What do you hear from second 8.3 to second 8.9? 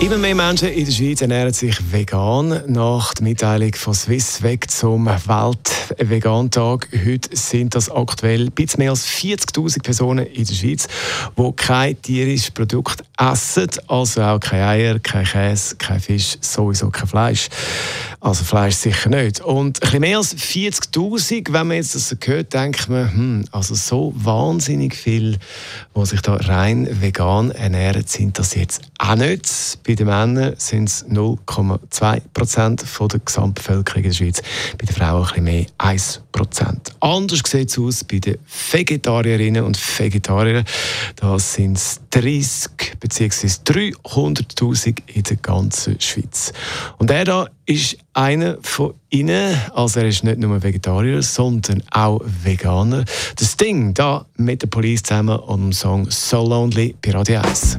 ein bisschen mehr